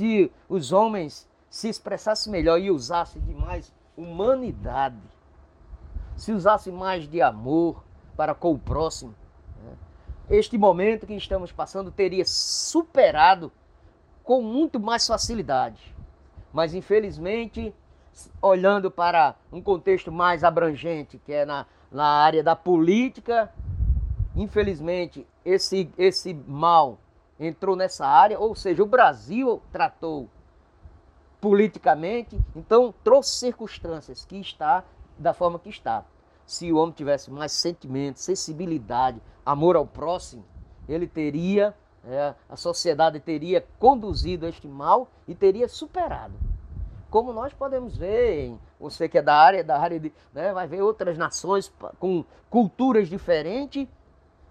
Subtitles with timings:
[0.00, 4.96] se os homens se expressassem melhor e usassem de mais humanidade,
[6.16, 7.84] se usassem mais de amor
[8.16, 9.14] para com o próximo,
[9.62, 9.72] né?
[10.30, 13.52] este momento que estamos passando teria superado
[14.24, 15.94] com muito mais facilidade.
[16.50, 17.74] Mas infelizmente,
[18.40, 23.52] olhando para um contexto mais abrangente, que é na, na área da política,
[24.34, 26.98] infelizmente esse, esse mal
[27.40, 30.28] entrou nessa área, ou seja, o Brasil tratou
[31.40, 34.84] politicamente, então trouxe circunstâncias que está
[35.18, 36.04] da forma que está.
[36.44, 40.44] Se o homem tivesse mais sentimento, sensibilidade, amor ao próximo,
[40.86, 41.74] ele teria,
[42.04, 46.34] é, a sociedade teria conduzido este mal e teria superado.
[47.08, 50.82] Como nós podemos ver, você que é da área, da área de, né, vai ver
[50.82, 53.88] outras nações com culturas diferentes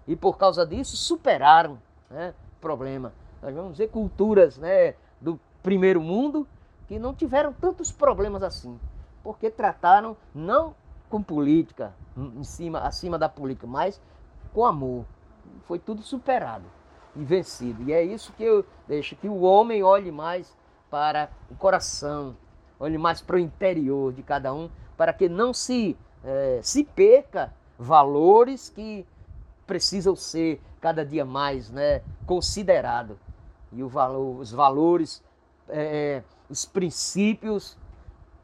[0.08, 1.78] e por causa disso superaram
[2.10, 3.12] né, problema.
[3.42, 6.46] Nós vamos ver culturas né, do primeiro mundo
[6.86, 8.78] que não tiveram tantos problemas assim,
[9.22, 10.74] porque trataram não
[11.08, 14.00] com política, em cima, acima da política, mas
[14.52, 15.04] com amor.
[15.64, 16.64] Foi tudo superado
[17.14, 17.82] e vencido.
[17.82, 20.56] E é isso que eu deixo, que o homem olhe mais
[20.90, 22.36] para o coração,
[22.78, 27.52] olhe mais para o interior de cada um, para que não se, é, se perca
[27.78, 29.06] valores que
[29.70, 33.16] precisam ser cada dia mais né, considerados.
[33.72, 35.22] E valor, os valores
[35.68, 37.78] é, os princípios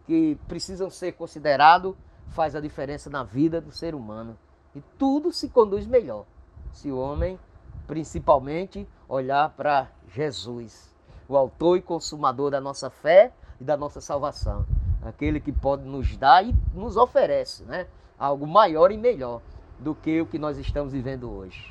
[0.07, 1.97] que precisam ser considerados
[2.29, 4.39] faz a diferença na vida do ser humano.
[4.73, 6.27] E tudo se conduz melhor
[6.73, 7.37] se o homem,
[7.89, 10.95] principalmente, olhar para Jesus,
[11.29, 14.65] o autor e consumador da nossa fé e da nossa salvação.
[15.03, 19.43] Aquele que pode nos dar e nos oferece né, algo maior e melhor
[19.79, 21.59] do que o que nós estamos vivendo hoje.